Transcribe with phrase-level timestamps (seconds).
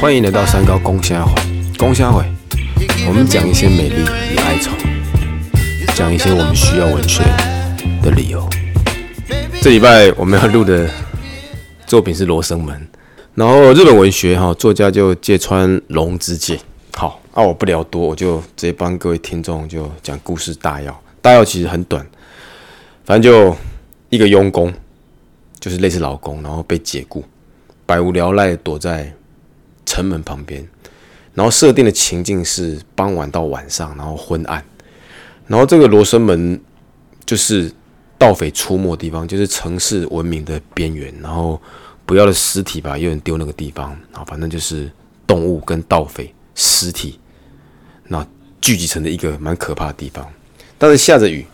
[0.00, 1.34] 欢迎来到三高公虾会，
[1.76, 2.24] 公虾会，
[3.06, 4.02] 我们讲一些美丽
[4.32, 4.70] 与哀愁，
[5.94, 7.22] 讲一些我们需要文学
[8.02, 8.48] 的理由。
[9.60, 10.88] 这礼拜我们要录的
[11.86, 12.74] 作品是《罗生门》，
[13.34, 16.58] 然后日本文学哈作家就芥川龙之介。
[16.94, 20.98] 好，那我不聊多，我就直接帮各位听众就讲故事大要。
[21.20, 22.06] 大要其实很短，
[23.04, 23.54] 反正就
[24.08, 24.72] 一个佣工，
[25.60, 27.24] 就是类似老公，然后被解雇，
[27.84, 29.12] 百无聊赖躲在
[29.84, 30.66] 城门旁边，
[31.34, 34.64] 然后设定的情境是傍晚到晚上，然后昏暗，
[35.46, 36.60] 然后这个罗生门
[37.24, 37.72] 就是
[38.16, 41.60] 盗匪出没的地方，就是城市文明的边缘，然后
[42.06, 44.90] 不要的尸体吧，有人丢那个地方，然后反正就是
[45.26, 47.18] 动物跟盗匪尸体，
[48.08, 48.26] 那
[48.60, 50.26] 聚集成的一个蛮可怕的地方。
[50.78, 51.44] 但是下着雨，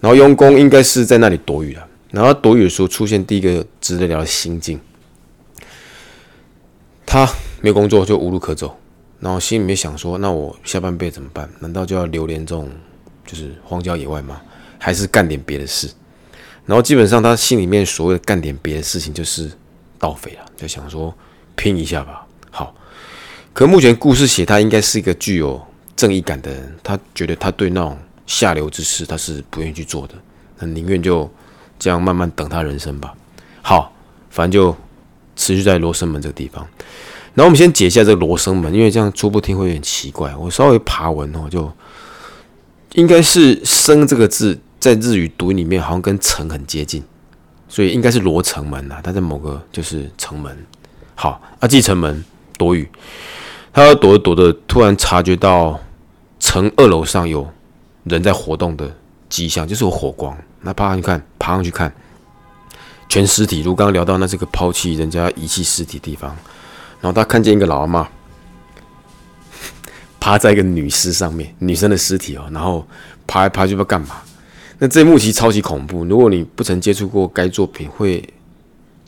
[0.00, 1.85] 然后佣工应该是在那里躲雨了。
[2.10, 4.80] 然后躲雨的时候出现第一个值得聊的心境，
[7.04, 7.26] 他
[7.60, 8.78] 没有工作就无路可走，
[9.20, 11.48] 然后心里面想说：那我下半辈子怎么办？
[11.60, 12.70] 难道就要流连这种
[13.26, 14.40] 就是荒郊野外吗？
[14.78, 15.90] 还是干点别的事？
[16.64, 19.50] 然后基本上他心里面所谓的干点别的事情就是
[19.98, 21.14] 盗匪了，就想说
[21.54, 22.26] 拼一下吧。
[22.50, 22.74] 好，
[23.52, 25.60] 可目前故事写他应该是一个具有
[25.96, 27.98] 正义感的人，他觉得他对那种。
[28.28, 30.14] 下流之事，他是不愿意去做的，
[30.58, 31.30] 那宁愿就
[31.78, 33.14] 这样慢慢等他人生吧。
[33.62, 33.92] 好，
[34.30, 34.76] 反正就
[35.34, 36.66] 持续在罗生门这个地方。
[37.34, 40.34] 然后我们先解一下这个罗生门，因为这样初步听会有点奇怪。
[40.36, 41.70] 我稍微爬文哦，就
[42.94, 47.02] 应该是“生”这个字在日语读音里面好像跟“城”很接近，
[47.68, 49.00] 所以应该是罗城门呐。
[49.02, 50.56] 它在某个就是城门。
[51.14, 52.24] 好，啊，继城门
[52.56, 52.88] 躲雨，
[53.72, 55.78] 他要躲着躲着，突然察觉到
[56.38, 57.46] 城二楼上有。
[58.08, 58.88] 人在活动的
[59.28, 61.94] 迹象就是有火光，那爬上去看，爬上去看，
[63.08, 63.62] 全尸体。
[63.62, 66.36] 如刚刚聊到，那是个抛弃人家遗弃尸体地方。
[67.00, 68.08] 然后他看见一个老阿妈
[70.18, 72.84] 趴在一个女尸上面，女生的尸体哦，然后
[73.28, 74.16] 爬来爬去不知道干嘛。
[74.78, 76.04] 那这一幕其实超级恐怖。
[76.04, 78.28] 如果你不曾接触过该作品，会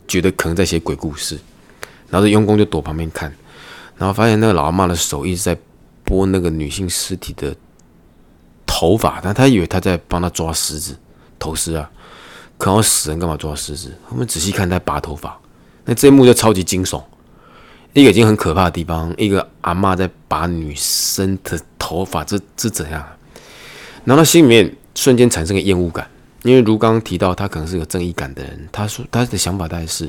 [0.07, 1.37] 觉得可能在写鬼故事。
[2.09, 3.29] 然后这佣工就躲旁边看，
[3.97, 5.57] 然后发现那个老阿妈的手一直在
[6.05, 7.53] 拨那个女性尸体的。
[8.71, 10.95] 头发，但他以为他在帮他抓狮子，
[11.39, 11.89] 头虱啊，
[12.57, 13.91] 可能死人干嘛抓狮子？
[14.09, 15.35] 我们仔细看，他拔头发，
[15.85, 17.01] 那这一幕就超级惊悚。
[17.93, 23.03] 一个已经很可怕的地方，一个阿妈在拔女生的头发，这这怎样？
[24.05, 26.07] 然后他心里面瞬间产生个厌恶感，
[26.43, 28.69] 因为如刚刚提到，他可能是个正义感的人。
[28.71, 30.07] 他说他的想法大概是，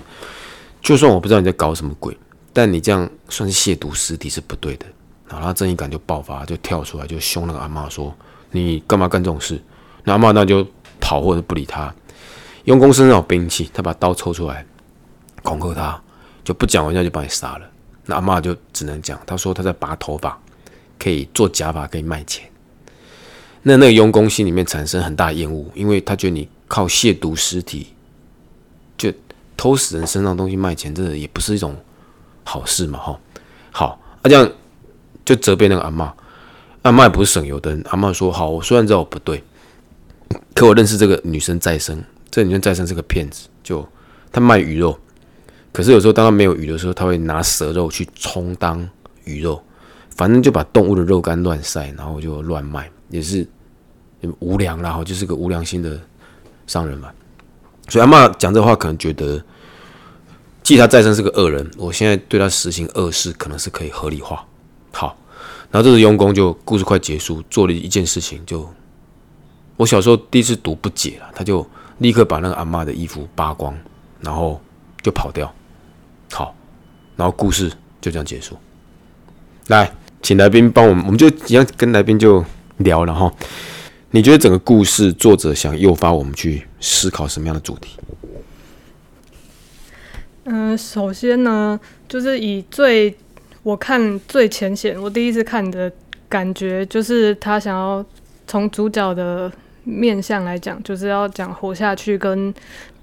[0.82, 2.16] 就算我不知道你在搞什么鬼，
[2.52, 4.84] 但你这样算是亵渎尸体是不对的。
[5.28, 8.14] 然后他正义感就爆发，就跳出来就凶那个阿妈说。
[8.52, 9.62] 你干嘛干这种事？
[10.02, 10.66] 那阿妈那就
[11.10, 11.92] 跑或者不理他。
[12.66, 14.64] 佣工身上有兵器，他把刀抽出来
[15.42, 16.00] 恐吓他，
[16.44, 17.68] 就不讲完下就把你杀了。
[18.06, 20.38] 那阿妈就只能讲，他说他在拔头发，
[21.00, 22.48] 可以做假发，可以卖钱。
[23.62, 27.88] 那那个佣工心里面产生很大厌恶，因为他觉得你靠亵渎尸体，
[28.96, 29.12] 就
[29.56, 31.76] 偷死人身上东西卖钱，这也不是一种
[32.44, 33.18] 好事嘛，哈。
[33.72, 34.48] 好，啊这样
[35.24, 36.14] 就责备那个阿妈。
[36.82, 37.82] 阿妈也不是省油灯。
[37.88, 39.42] 阿妈说：“好，我虽然知道我不对，
[40.54, 43.48] 可我认识这个女生再生，这女生再生是个骗子。
[43.62, 43.86] 就
[44.32, 44.98] 她卖鱼肉，
[45.72, 48.88] 可是有时候当她没有鱼的时候，她会拿蛇肉去充当
[49.24, 49.62] 鱼肉，
[50.16, 53.46] 反正就把动物的肉干乱晒，然后就乱卖，也是
[54.38, 55.98] 无良，然后就是个无良心的
[56.66, 57.10] 商人嘛。
[57.88, 59.42] 所以阿妈讲这话，可能觉得，
[60.62, 64.46] 既他再生是个恶人，我现在对他实行恶事，可能是可以合理化。
[64.92, 65.16] 好。”
[65.72, 68.68] 然后这个佣工就故事快结束，做了一件事情，就
[69.80, 71.66] 我小时候第一次读不解了，他就
[72.00, 73.74] 立刻把那个阿妈的衣服扒光，
[74.20, 74.60] 然后
[75.00, 75.50] 就跑掉。
[76.30, 76.54] 好，
[77.16, 78.58] 然后故事就这样结束。
[79.68, 82.44] 来，请来宾帮我们，我们就一样跟来宾就
[82.76, 83.32] 聊了哈。
[84.10, 87.96] 你觉得整个故事作者想诱发我们去思考什么样的主题？
[90.44, 93.16] 嗯，首先呢，就是以最。
[93.62, 95.90] 我看最浅显，我第一次看的
[96.30, 98.02] 感觉就是他想要
[98.46, 99.52] 从主角的
[99.90, 102.52] 面相来讲，就是要讲活下去跟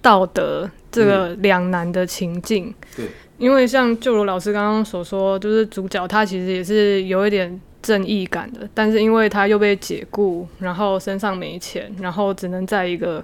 [0.02, 2.74] 道德这个两难的情境。
[2.96, 3.06] 对，
[3.38, 13.24] 因为像就如老师刚刚所说，就是主角他其实也是有一点正义感的，但是因为他又被解雇，然后身上没钱，然后只能在一个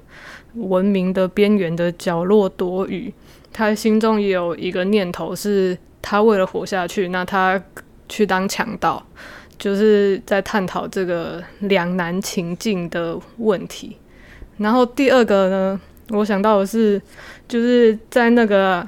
[0.56, 3.13] 文明的边缘的角落躲雨，
[3.51, 5.77] 他心中也有一个念头是。
[6.06, 7.63] 他为了活下去，那他
[8.10, 9.01] 去当强盗，
[9.58, 13.98] 就是在探讨这个两难情境的问题。
[14.58, 17.02] 然后第二个呢，我想到的是，
[17.48, 18.88] 就是在那个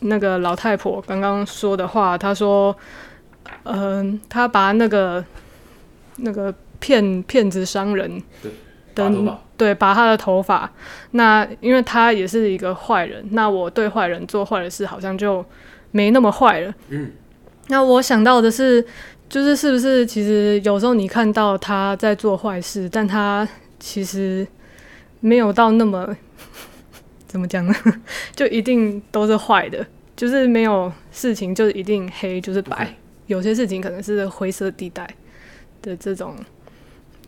[0.00, 2.76] 那个老太婆刚刚说的话，她说，
[3.64, 5.24] 嗯、她把那个
[6.16, 8.22] 那个骗骗子商人
[8.94, 10.70] 的对拔他的头发，
[11.12, 15.44] 那因为他也是一个坏人，那我对坏人做坏的事好像就
[15.92, 16.74] 没那么坏了。
[16.88, 17.12] 嗯，
[17.68, 18.84] 那我想到的是，
[19.34, 23.46] 就是是不是其实有时候你看到他在做坏事，但他
[23.80, 24.46] 其实
[25.18, 26.16] 没有到那么
[27.26, 27.74] 怎么讲呢？
[28.36, 29.84] 就一定都是坏的，
[30.16, 32.94] 就是没有事情就是一定黑就是白，
[33.26, 35.04] 有些事情可能是灰色地带
[35.82, 36.36] 的这种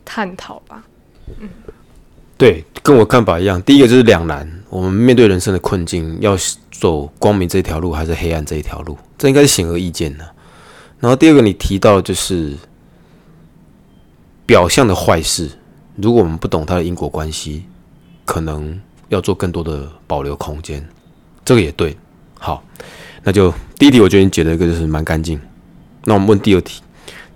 [0.05, 0.85] 探讨吧。
[1.41, 1.49] 嗯
[2.37, 3.61] 对，跟我看法一样。
[3.63, 6.37] 第一个就是两难，我们面对人生的困境，要
[6.71, 10.25] 走光明这条路还是黑暗这一条路，这应该是显而易见的。
[10.99, 12.55] 然后第二个，你提到就是
[14.45, 15.51] 表象的坏事，
[15.95, 17.65] 如果我们不懂它的因果关系，
[18.25, 18.79] 可能
[19.09, 20.87] 要做更多的保留空间。
[21.45, 21.95] 这个也对。
[22.39, 22.63] 好，
[23.23, 25.39] 那就第一题，我觉得你解的一个就是蛮干净。
[26.03, 26.81] 那我们问第二题。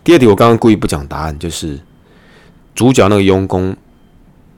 [0.04, 1.80] 第二题我刚刚故意不讲答案，就是
[2.74, 3.76] 主角那个佣工。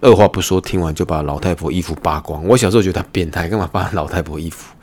[0.02, 2.46] 二话不说，听完就把老太婆衣服扒光。
[2.46, 4.74] 我小时候觉得他变态，干嘛扒老太婆衣服？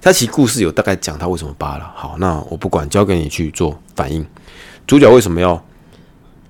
[0.00, 1.92] 他其实故事有大概讲他为什么扒了。
[1.94, 4.24] 好，那我不管，交给你去做反应。
[4.86, 5.62] 主角为什么要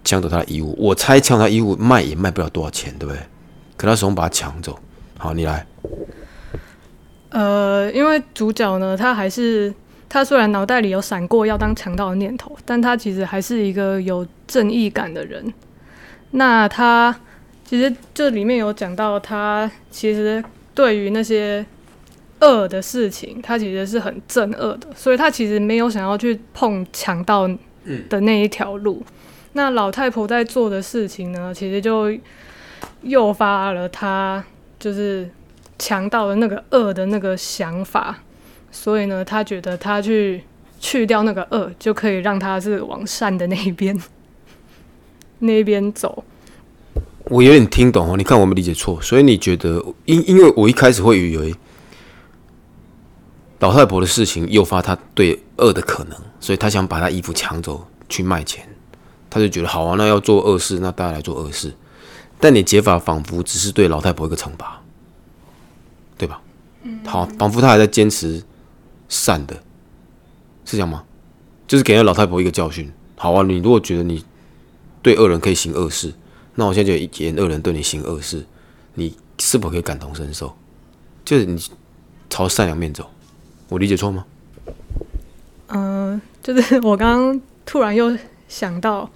[0.04, 0.74] 抢走他的衣物？
[0.78, 3.20] 我猜抢他衣物卖也卖不了多少钱，对不对？
[3.76, 4.78] 可他始终把他抢走。
[5.16, 5.66] 好，你来。
[7.30, 9.74] 呃，因为主角呢，他还是
[10.08, 15.52] 他虽然脑袋里有闪过要当强盗的念头，但他其实还是一个有正义感的人。
[16.30, 17.14] 那他。
[17.64, 20.42] 其实这里面有讲到，他其实
[20.72, 21.62] 对于那些
[22.40, 27.48] 恶的事情，他其实是很正恶的，所以他其实没有想要去碰强盗
[28.08, 29.02] 的那一条路。
[29.54, 32.12] 那老太婆在做的事情呢，其实就
[33.02, 34.44] 诱发了他
[34.78, 35.28] 就是
[35.78, 38.22] 强盗的那个恶的那个想法，
[38.70, 40.42] 所以呢，他觉得他去
[40.78, 43.98] 去掉那个恶，就可以让他是往善的那一边
[45.40, 46.22] 那边走。
[47.24, 51.54] 我有点听懂哦，你看我没理解错，所以你觉得因因为我一开始会以为
[53.60, 58.68] 老太婆的事情诱发他对恶的可能，所以他想把他衣服抢走去卖钱，
[59.28, 61.74] 他就觉得好啊，那要做恶事，那大家来做恶事。
[62.40, 64.80] 但你解法仿佛只是对老太婆一个惩罚，
[66.16, 66.40] 对吧？
[67.04, 68.42] 好，仿佛他还在坚持
[69.08, 69.54] 善的，
[70.64, 71.04] 是这样吗？
[71.66, 72.92] 就是给了老太婆一个教训。
[73.16, 74.24] 好啊，你如果觉得你
[75.02, 76.14] 对恶人可以行恶事。
[76.54, 78.46] 那我现在就演恶人对你行恶事，
[78.94, 80.56] 你是否可以感同身受？
[81.24, 81.60] 就是你
[82.30, 83.08] 朝善良面走，
[83.68, 84.24] 我理解错吗？
[85.68, 88.16] 嗯，就是 我刚刚突然又
[88.48, 89.10] 想到，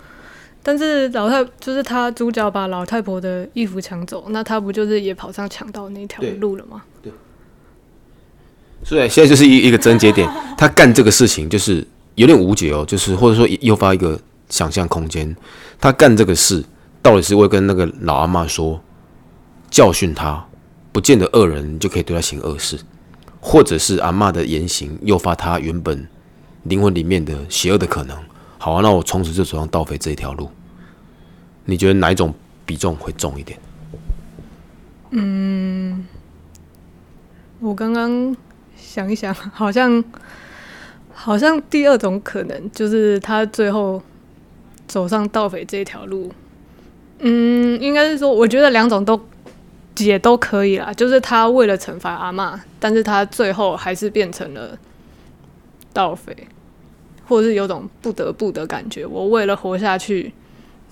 [0.63, 6.83] 但是老太就是他主角把老太婆的衣服抢走，那他不就是也跑上强盗那条路了吗？
[7.03, 7.13] 对。
[8.85, 10.29] 所以现在就是一一个症结点，
[10.59, 15.35] 他干这个事情就是有点无解哦，就是或者说诱发一个想象空间，
[15.81, 16.65] 他干这个事。
[17.05, 18.81] 到底是会跟那个老阿妈说，
[19.69, 20.47] 教训他，
[20.93, 22.79] 不见得恶人就可以对他行恶事，
[23.44, 26.09] 或者是阿妈的言行诱发他原本
[26.62, 28.17] 灵魂里面的邪恶的可能。
[28.56, 30.49] 好啊，那我从此就走上盗匪这一条路。
[31.65, 32.33] 你觉得哪一种
[32.65, 33.59] 比重会重一点？
[35.11, 36.06] 嗯，
[37.59, 38.37] 我刚刚
[38.77, 40.03] 想一想，好像
[41.12, 44.01] 好像第二种可能就是他最后
[44.87, 46.32] 走上盗匪这一条路。
[47.19, 49.20] 嗯，应该是说，我觉得两种都
[49.99, 50.93] 也都可以啦。
[50.93, 54.79] 就是他为了惩罚阿妈，但是他最后还是变成了
[55.93, 56.34] 盗匪，
[57.27, 59.05] 或者是有种不得不的感觉。
[59.05, 60.32] 我为了活下去，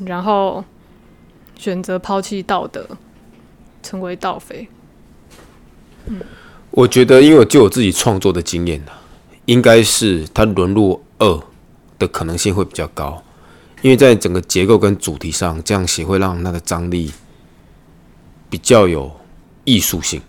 [0.04, 0.64] 然后
[1.56, 2.86] 选择抛弃道德，
[3.82, 4.68] 成为盗匪。
[6.06, 6.20] 嗯，
[6.70, 8.92] 我觉得，因为我就我自己创作的经验呢，
[9.44, 11.42] 应该是他沦入恶
[11.98, 13.22] 的可能性会比较高。
[13.82, 17.10] 因为在整个结构跟主题上，这样写会让那个张力
[18.50, 19.10] 比较有
[19.64, 20.20] 艺术性，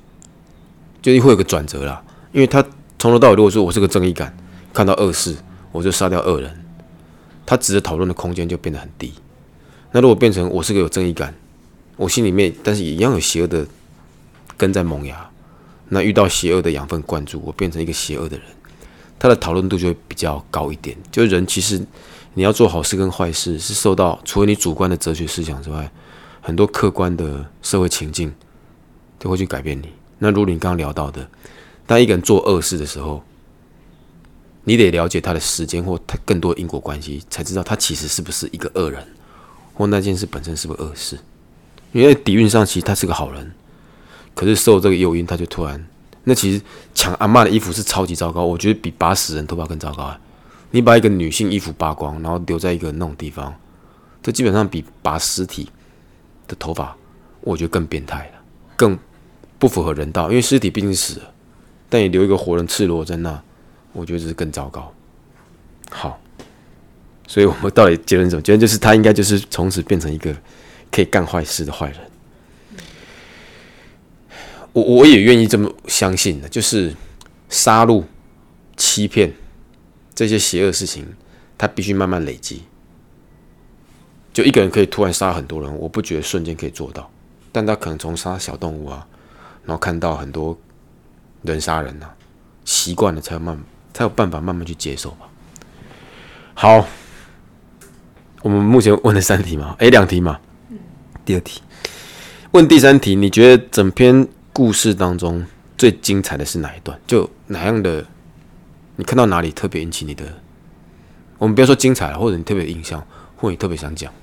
[1.02, 2.02] 就是会有个转折啦。
[2.32, 2.64] 因为他
[2.98, 4.34] 从头到尾如果说我是个正义感，
[4.72, 5.36] 看到恶事
[5.74, 6.66] 我就杀掉恶人，
[7.46, 9.12] 他值得讨论的空间就变得很低。
[9.92, 11.36] 那如果变成我是个有正义感，
[11.98, 13.68] 我心里面但是也一样有邪恶的
[14.56, 15.30] 根在萌芽，
[15.90, 18.46] 那遇到邪恶的养分灌注，我变成一个邪恶的人，
[19.18, 20.96] 他的讨论度就会比较高一点。
[21.12, 21.86] 就人其实。
[22.34, 25.92] 你要做好事跟坏事，是受到除了你主观的哲学思想之外，
[26.42, 28.34] 很多客观的社会情境
[29.20, 29.90] 都会去改变你。
[30.18, 31.28] 那如你刚刚聊到的，
[31.86, 33.24] 当一个人做恶事的时候，
[34.64, 39.06] 你得了解他的时间或他更多因果关系，才知道他其实是不是一个恶人，
[39.74, 41.18] 或那件事本身是不是恶事。
[41.92, 43.52] 因为底蕴上其实他是个好人，
[44.34, 45.86] 可是受这个诱因，他就突然
[46.24, 46.62] 那其实
[46.94, 50.20] 抢阿嬷的衣服是超级糟糕，我觉得比拔死人头发更糟糕、欸。
[50.70, 53.54] 你把一个女性衣服扒光，然后留在一个那种地方，
[54.22, 55.68] 这基本上比拔尸体
[56.52, 56.96] 的头发，
[57.40, 58.42] 我觉得更变态了，
[58.76, 59.00] 更
[59.58, 60.30] 不符合人道。
[60.30, 61.34] 因为尸体毕竟死了，
[61.90, 63.42] 但你留一个活人赤裸在那，
[63.94, 64.94] 我觉得这是更糟糕。
[65.90, 66.22] 好，
[67.26, 68.42] 所以我们到底结论什么？
[68.42, 70.36] 结论就是他应该就是从此变成一个
[70.92, 71.98] 可以干坏事的坏人。
[74.74, 76.94] 我我也愿意这么相信的，就是
[77.50, 78.04] 杀戮、
[78.78, 79.34] 欺骗
[80.14, 81.06] 这些邪恶事情，
[81.58, 82.64] 他必须慢慢累积。
[84.34, 87.10] 就一个人可以突然杀很多人，我不觉得瞬间可以做到，
[87.52, 89.06] 但他可能从杀小动物啊，
[89.66, 90.58] 然后看到很多
[91.42, 92.14] 人杀人啊，
[92.64, 93.58] 习惯了才有慢
[93.94, 95.28] 才有办法慢慢去接受吧。
[96.54, 96.86] 好，
[98.42, 100.40] 我们目前问了三题嘛，诶，两题嘛，
[101.26, 101.62] 第二题，
[102.52, 105.46] 问第三题，你觉得整篇故事当中
[105.78, 106.98] 最精彩的是哪一段？
[107.06, 108.06] 就哪样的？
[108.96, 110.24] 你看到哪里特别引起你的？
[111.38, 113.04] 我们不要说精彩了，或者你特别有印象，
[113.42, 114.14] 或你特别想讲。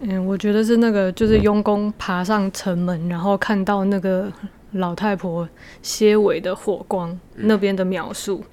[0.00, 4.30] 嗯，我觉得是那个，就是佣工爬上城门，然后看到那个
[4.72, 5.48] 老太婆
[5.80, 8.44] 蝎尾的火光那边的描述，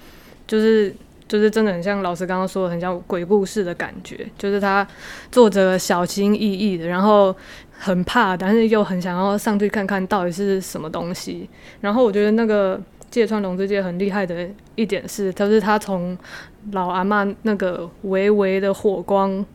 [0.47, 0.95] 就是
[1.27, 4.25] 就是真的很像老师刚刚说的，很像鬼故事的感觉。
[4.37, 4.87] 就是他
[5.29, 7.35] 作者小心翼翼的，然后
[7.77, 11.49] 很怕，但是又很想要上去看看到底是什么东西。
[11.81, 12.79] 然后我觉得那个
[13.11, 16.17] 芥川龙之介很厉害的一点是，就是他从
[16.71, 19.45] 老阿嬷那个微微的火光。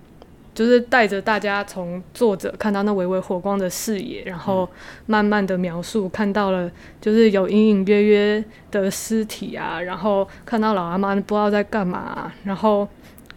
[0.55, 4.67] 就是带着大家从作者看到那微微火光的视野，然后
[5.05, 12.89] 慢慢的描述，看到了就是有隐隐约约的尸体啊，然后看到老阿妈不知道在干嘛，然后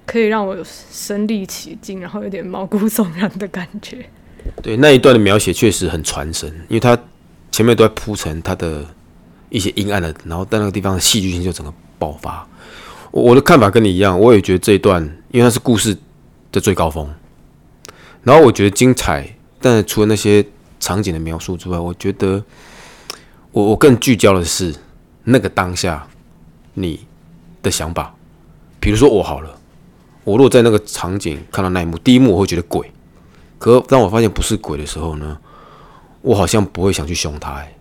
[0.05, 3.97] 可以让我身临其境，然后有点毛骨悚然的感觉。
[4.63, 6.97] 对那一段的描写确实很传神，因为他
[7.51, 8.85] 前面都在铺陈他的
[9.49, 12.47] 一些阴暗的，然后在那个地方戏剧性就整个爆发。
[13.11, 15.97] 我的看法跟你一样，我也觉得这一段，因为它是故事。
[16.51, 17.07] 的最高峰，
[18.23, 20.43] 然后我觉得精彩，但除了那些
[20.79, 22.43] 场景的描述之外，我觉得
[23.51, 24.73] 我我更聚焦的是
[25.25, 26.07] 那个当下
[26.73, 27.05] 你
[27.61, 28.15] 的想法。
[28.79, 29.59] 比如说我好了，
[30.23, 32.91] 我如果在那个场景看到那一幕，第一幕我会觉得鬼，
[33.59, 35.37] 可当我发现不是鬼的时候呢，
[36.23, 37.51] 我好像不会想去凶他。
[37.57, 37.71] 哎，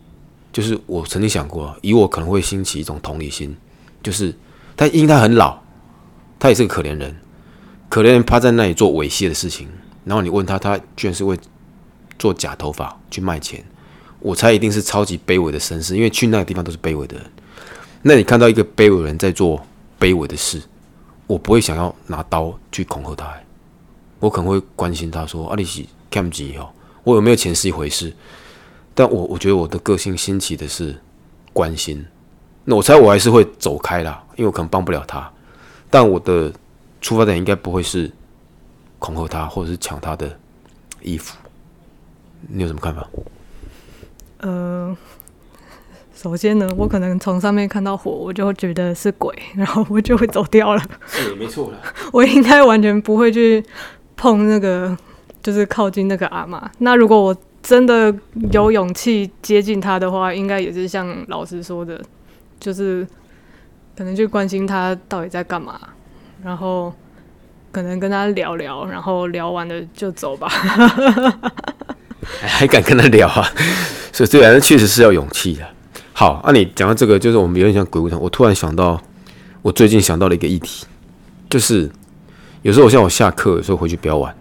[0.52, 3.57] 就是我曾经想过，以我可能会兴起一种同理心，
[4.02, 4.35] 就是
[4.76, 5.59] 他因为他很老，
[6.38, 7.17] 他也是个可怜人。
[7.88, 9.67] 可怜人趴在那里做猥亵的事情，
[10.05, 11.38] 然后你问他，他居然是为
[12.19, 13.64] 做假头发去卖钱。
[14.21, 17.25] 我猜一定是超级卑微的绅士，因为去那个地方都是卑微的人。
[18.02, 19.64] 那你看到一个卑微的人在做
[19.99, 20.61] 卑微的事，
[21.26, 23.33] 我不会想要拿刀去恐吓他，
[24.19, 26.69] 我可能会关心他说：“阿里西 cam 几哦，
[27.05, 28.12] 我有没有钱是一回事，
[28.99, 30.99] 但我我觉得我的个性新奇的是
[31.52, 32.05] 关心。
[32.64, 35.33] 那我猜我还是会走开啦，因为我可能帮不了他，
[35.88, 36.52] 但我的。
[37.00, 38.11] 出发点应该不会是
[38.99, 40.37] 恐吓他，或者是抢他的
[41.00, 41.37] 衣服。
[42.49, 43.09] 你有什么看法？
[44.38, 44.97] 呃，
[46.12, 50.83] 首先呢，我可能从上面看到火，我就会觉得是鬼，然后我就会走掉了。
[51.07, 51.78] 是，没错了。
[52.12, 53.64] 我应该完全不会去
[54.17, 54.99] 碰那个，
[55.40, 56.69] 就是靠近那个阿妈。
[56.78, 58.15] 那如果我真的
[58.53, 62.00] 有勇气接近他的话，应该也是像老师说的，
[62.59, 63.07] 就是
[63.97, 65.79] 可能去关心他到底在干嘛。
[66.43, 66.93] 然后
[67.73, 70.49] 可能跟他聊聊，然后聊完了就走吧。
[72.41, 73.45] 还敢跟他聊啊？
[74.12, 75.67] 所以这人确实是要勇气的。
[76.12, 78.19] 好，那你讲到这个，就是我们有点像鬼屋谈。
[78.21, 79.00] 我突然想到，
[79.62, 80.87] 我最近想到了一个议题，
[81.50, 81.91] 就是
[82.62, 84.35] 有时候我像我下课有时候回去比较晚，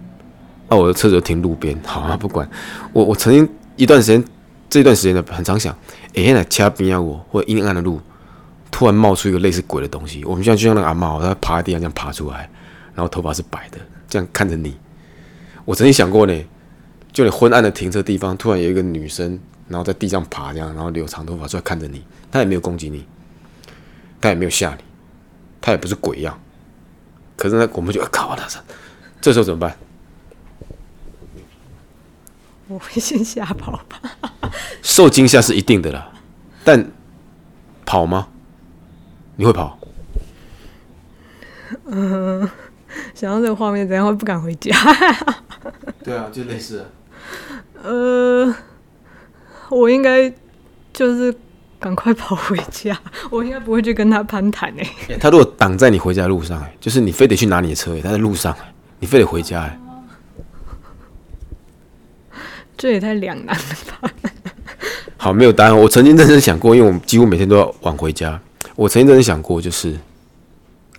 [0.69, 1.77] 那我的车子停路边。
[1.85, 2.49] 好啊，不管
[2.93, 4.23] 我，我曾经一段时间，
[4.69, 5.75] 这段时间呢，很常想，
[6.13, 8.01] 哎，那掐边啊，我或者阴暗的路。
[8.69, 12.47] 突然冒出一个类似鬼的东西，我们现在就像那个阿猫，它趴在地上这样爬出来，
[12.93, 14.77] 然后头发是白的，这样看着你。
[15.65, 16.43] 我曾经想过呢，
[17.11, 23.03] 就你昏暗的停车地方，突然有一个女生，然后在地上爬这样，然后留长头发出来看着你，她也没有攻击你，
[24.21, 24.83] 她也没有吓你，
[25.59, 26.37] 她也不是鬼样。
[27.35, 28.45] 可是呢，我们就靠她，
[29.21, 29.75] 这时候怎么办？
[32.67, 34.01] 我会先吓跑吧。
[34.81, 36.09] 受惊吓是一定的啦，
[36.63, 36.91] 但
[37.85, 38.27] 跑吗？
[39.35, 39.77] 你会跑？
[41.85, 42.49] 嗯，
[43.13, 44.75] 想到这个画面，怎样会不敢回家？
[46.03, 46.85] 对啊，就类似。
[47.83, 48.53] 呃，
[49.69, 50.33] 我应该
[50.93, 51.33] 就是
[51.79, 52.97] 赶快跑回家。
[53.29, 55.17] 我应该不会去跟他攀谈诶。
[55.19, 58.55] 他如果挡在你回家的路上，哎，就是你非得去拿你的车，他在路上，
[58.99, 59.79] 你非得回家，哎，
[62.77, 63.63] 这也太两难了
[63.99, 64.11] 吧？
[65.17, 65.75] 好，没有答案。
[65.75, 68.39] 我曾经认真想过，因为我们几乎每天都要晚回家。
[68.75, 69.97] 我曾经认真想过，就是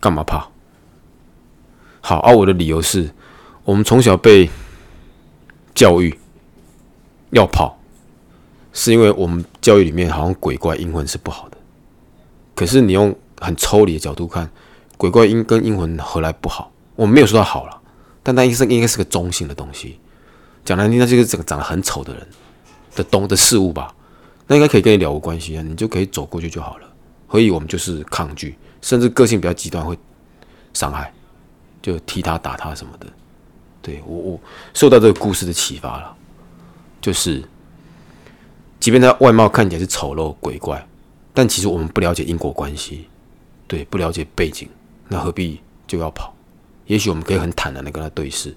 [0.00, 0.49] 干嘛怕？
[2.00, 3.08] 好，而、我的理由是，
[3.64, 4.50] 我们从小被
[5.73, 6.18] 教育
[7.30, 7.78] 要跑，
[8.73, 11.56] 是因为我们教育里面好像鬼怪阴魂是不好的。
[12.56, 14.50] 可是你用很抽离的角度看，
[14.97, 16.73] 鬼怪阴跟阴魂何来不好？
[16.97, 17.80] 我们没有说它好了，
[18.25, 20.00] 但它应该应该是个中性的东西。
[20.68, 22.28] 讲难听，那就是这个长得很丑的人
[22.94, 23.94] 的东的事物吧。
[24.46, 26.87] 那应该可以跟你了无关系啊，你就可以走过去就好了。
[27.30, 29.98] 所以我们就是抗拒，甚至个性比较极端，会
[30.75, 31.10] 伤害，
[31.80, 33.06] 就踢他、打他什么的。
[33.80, 34.40] 对我，我
[34.75, 36.14] 受到这个故事的启发了，
[37.00, 37.42] 就是，
[38.78, 40.87] 即便他外貌看起来是丑陋鬼怪，
[41.32, 43.08] 但其实我们不了解因果关系，
[43.66, 44.68] 对，不了解背景，
[45.08, 46.34] 那何必就要跑？
[46.84, 48.54] 也许我们可以很坦然的跟他对视。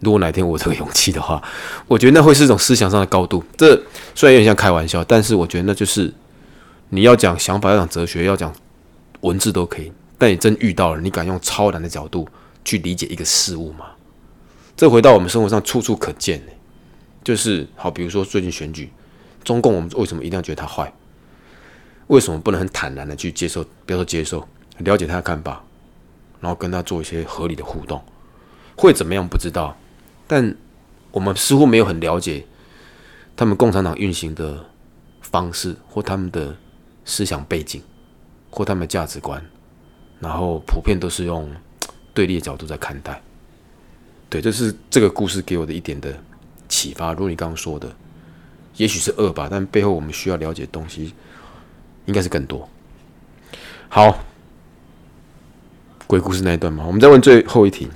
[0.00, 1.42] 如果哪天我这个勇气的话，
[1.86, 3.44] 我觉得那会是一种思想上的高度。
[3.56, 3.74] 这
[4.14, 6.12] 虽然有点像开玩笑，但是我觉得那就是
[6.88, 8.52] 你要讲想法，要讲哲学，要讲
[9.20, 9.92] 文字都可以。
[10.16, 12.28] 但你真遇到了，你敢用超然的角度
[12.64, 13.86] 去理解一个事物吗？
[14.76, 16.52] 这回到我们生活上处处可见呢。
[17.22, 18.90] 就是好，比如说最近选举，
[19.44, 20.90] 中共我们为什么一定要觉得他坏？
[22.06, 23.62] 为什么不能很坦然的去接受？
[23.84, 24.46] 不要说接受，
[24.78, 25.62] 了解他的看法，
[26.40, 28.02] 然后跟他做一些合理的互动，
[28.74, 29.76] 会怎么样不知道。
[30.32, 30.54] 但
[31.10, 32.46] 我们似乎没有很了解
[33.34, 34.64] 他们共产党运行的
[35.22, 36.56] 方式，或他们的
[37.04, 37.82] 思想背景，
[38.48, 39.44] 或他们的价值观，
[40.20, 41.50] 然后普遍都是用
[42.14, 43.20] 对立的角度在看待。
[44.28, 46.16] 对，这是这个故事给我的一点的
[46.68, 47.10] 启发。
[47.10, 47.92] 如果你刚刚说的，
[48.76, 51.12] 也许是恶吧，但背后我们需要了解的东西
[52.06, 52.68] 应该是更多。
[53.88, 54.20] 好，
[56.06, 57.88] 鬼故事那一段嘛，我们再问最后一题。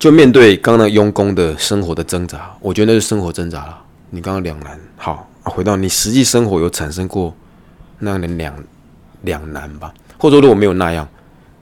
[0.00, 3.84] 就面对刚刚那佣工的生活的挣扎，我觉得那是生活挣扎了。
[4.08, 7.36] 你刚刚两难，好，回到你实际生活有产生过
[7.98, 8.64] 那样的两
[9.20, 9.92] 两难吧？
[10.16, 11.06] 或者说如果没有那样，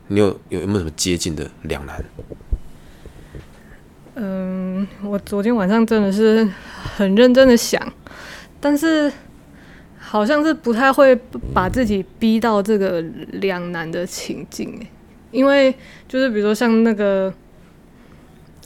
[0.06, 2.04] 你有有没有什么接近的两难？
[4.14, 6.48] 嗯，我昨天晚上真的是
[6.96, 7.92] 很认真的想，
[8.60, 9.12] 但是
[9.98, 11.12] 好像是不太会
[11.52, 13.00] 把自己逼到这个
[13.32, 14.80] 两难的情境，
[15.32, 15.74] 因为
[16.06, 17.32] 就是比如说像那个，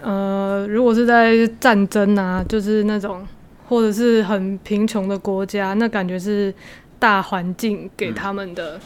[0.02, 3.26] 呃，如果是在战争啊，就是那种
[3.68, 6.52] 或者是很贫穷的国家，那感觉是
[6.98, 8.80] 大环境给他们的，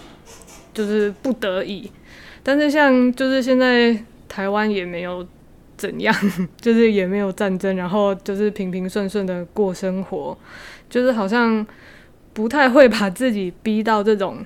[0.75, 1.91] 就是不得已。
[2.43, 3.97] 但是像就是现在
[4.29, 5.27] 台湾也没有
[5.77, 6.15] 怎样，
[6.61, 10.37] 就是也没有战争，然后就是平平顺顺的过生活，
[10.89, 11.67] 就是好像
[12.33, 14.45] 不太会把自己逼到这种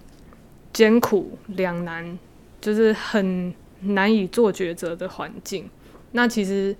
[0.72, 2.18] 艰苦两难，
[2.60, 5.68] 就是很难以做抉择的环境。
[6.12, 6.74] 那其实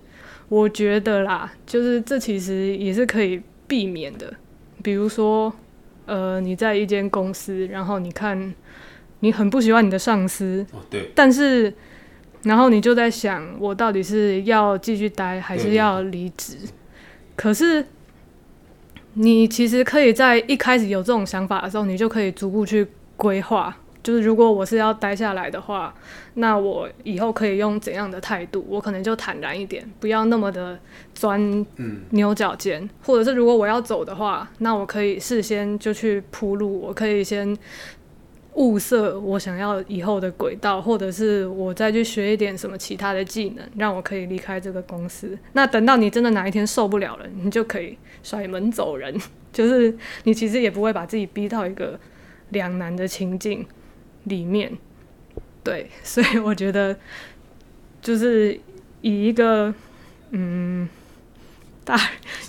[0.49, 4.33] 我觉得啦，就是这其实也是可以避免的。
[4.83, 5.53] 比如说，
[6.05, 8.53] 呃，你在一间公司，然后你看
[9.19, 11.73] 你很不喜欢你的上司，哦，对，但是，
[12.43, 16.57] 然后你就在想，我到底是要继续待还是要离职？
[17.35, 17.85] 可是，
[19.13, 23.77] 你其实可以在一开始有这种想法的时候，你就可以逐步去规划。
[24.03, 25.93] 就是如果我是要待下来的话，
[26.35, 28.65] 那我以后可以用怎样的态度？
[28.67, 30.79] 我可能就坦然一点，不要那么的
[31.13, 31.65] 钻
[32.11, 32.89] 牛角尖。
[33.03, 37.55] 或者是如果我要走的话，那我可以事先就去铺路，我可以先
[38.55, 45.37] 物色我想要以后的轨道，或者是我再去学一点什么其他的技能，让我可以离开这个公司。
[45.53, 49.15] 那等到你真的哪一天受不了了，你就可以甩门走人。
[49.53, 51.99] 就是你其实也不会把自己逼到一个
[52.49, 53.65] 两难的情境
[54.23, 54.71] 里面。
[55.63, 56.97] 对， 所以我觉得
[58.01, 58.59] 就是
[59.01, 59.73] 以一个
[60.31, 60.87] 嗯
[61.83, 61.99] 大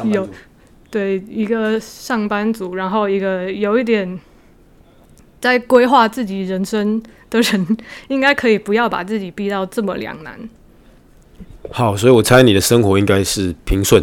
[0.05, 0.29] 有
[0.91, 4.19] 对一个上班族，然后一个有一点
[5.41, 7.77] 在规划自己人生的人，
[8.09, 10.39] 应该可以不要把自己逼到这么两难。
[11.71, 14.03] 好，所以我猜你的生活应该是平顺，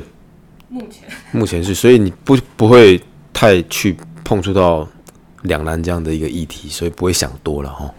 [0.70, 3.02] 目前目前是，所以你不不会
[3.34, 4.88] 太去碰触到
[5.43, 7.93] 两难这样的一个议题，所以不会想多了哈。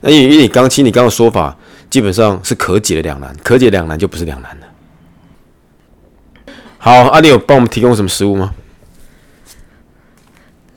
[0.00, 1.56] 那因为你刚其实你刚刚的说法
[1.88, 4.66] 基本上是可解的两难，可解两难就不是两难了。
[6.78, 8.54] 好，阿、啊、你有帮我们提供什么食物吗？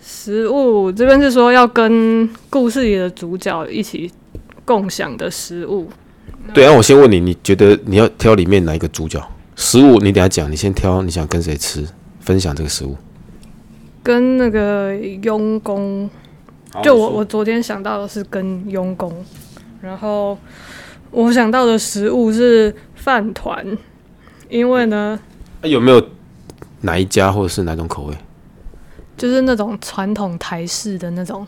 [0.02, 4.12] 食物这边是说要跟故事里的主角一起
[4.66, 5.90] 共享的食物。
[6.54, 9.22] 对，那我先问你，你觉得你要挑里面哪一个主角？
[9.56, 11.88] 食物你等下讲，你先挑你想跟谁吃，
[12.20, 12.98] 分享这个食物。
[14.04, 16.10] 跟那个佣工，
[16.84, 19.26] 就我我昨天想到的是跟佣工，
[19.82, 20.38] 然后
[21.10, 23.66] 我想到的食物是饭团，
[24.50, 25.18] 因为呢，
[25.62, 26.06] 啊有没有
[26.82, 28.16] 哪一家或者是哪种口味？
[29.16, 31.48] 就是那种传统台式的那种，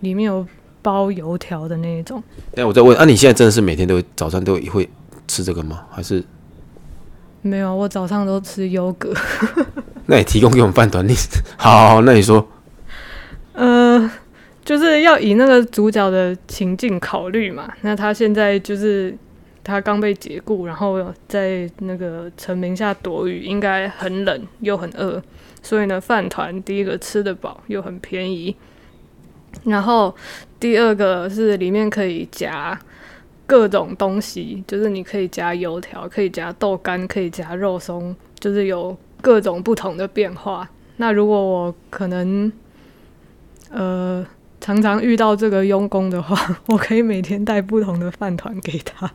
[0.00, 0.44] 里面有
[0.82, 2.20] 包油条的那一种。
[2.56, 4.90] 哎，我再问，啊，你现在真的是每天都早上都会
[5.28, 5.84] 吃这个吗？
[5.92, 6.24] 还是
[7.42, 9.14] 没有，我早上都吃优格。
[10.06, 11.14] 那你提供给我们饭团，你
[11.56, 12.46] 好好，那你说，
[13.54, 14.10] 呃，
[14.64, 17.72] 就是要以那个主角的情境考虑嘛。
[17.80, 19.16] 那他现在就是
[19.62, 25.22] 他刚被解雇，然后在那个城门下躲雨，应该很冷又很饿，
[25.62, 28.54] 所以呢，饭团第一个吃得饱又很便宜，
[29.64, 30.14] 然后
[30.60, 32.78] 第二个是里面可以夹
[33.46, 40.68] 各种东西，就是你可以夹油条，可以夹豆干，可以夹肉松，就是有各种不同的变化。
[40.98, 42.52] 那如果我可能，
[43.70, 44.24] 呃，
[44.60, 49.10] 常常遇到这个佣工的话， 我可以每天带不同的饭团给他。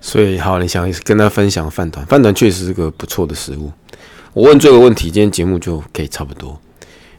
[0.00, 3.70] 所以好，你想跟他分享饭团，饭团确实是个不错的食物。
[4.32, 6.58] 我问这个问题，今天节目就可以差不多。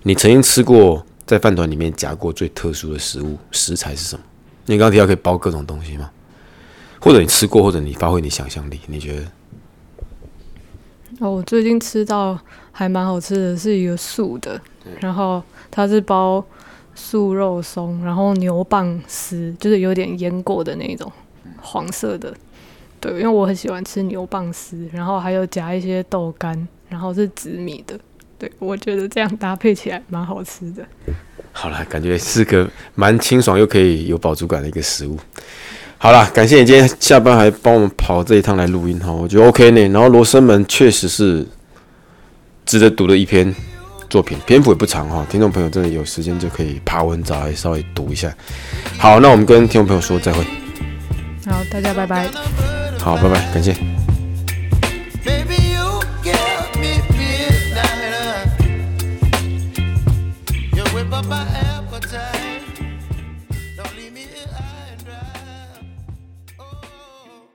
[0.01, 4.23] 你曾经吃过在饭团里面夹过最特殊的食物食材是什么？
[4.65, 6.09] 你刚刚提到可以包各种东西吗？
[6.99, 9.25] 或者你吃过，或者你发挥你想象力，你觉得？
[11.21, 12.37] 哦，我最近吃到
[12.71, 14.59] 还蛮好吃的，是一个素的，
[14.99, 16.43] 然后它是包
[16.95, 21.11] 素肉松，然后牛蒡丝，就是有点腌过的那种
[21.57, 22.33] 黄色的。
[22.99, 27.99] 对，因为我很喜欢吃牛蒡丝，然后还有夹一些豆干，然后是紫米的。
[28.39, 30.83] 对我觉得这样搭配起来蛮好吃的。
[31.51, 35.19] 好了，感觉是个蛮清爽又可以有饱足感的一个食物。
[36.03, 39.87] 好啦，感谢你今天下班还帮我们跑这一趟来录音哈，我觉得 OK 呢。
[39.89, 41.45] 然后《罗生门》确实是
[42.65, 43.53] 值得读的一篇
[44.09, 48.35] 作品，篇幅也不长哈，听众朋友真的有时间就可以爬文找来稍微读一下。
[48.97, 50.43] 好，那我们跟听众朋友说再会。
[51.45, 52.27] 好，大家拜拜。
[52.97, 53.75] 好，拜拜，感谢。